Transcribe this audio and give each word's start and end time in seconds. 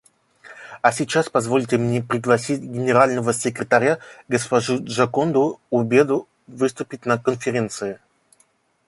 А 0.81 0.91
сейчас 0.91 1.29
позвольте 1.29 1.77
мне 1.77 2.01
пригласить 2.01 2.59
Генерального 2.61 3.33
секретаря 3.35 3.99
госпожу 4.27 4.83
Джоконду 4.83 5.59
Убеду 5.69 6.27
выступить 6.47 7.05
на 7.05 7.19
Конференции. 7.19 7.99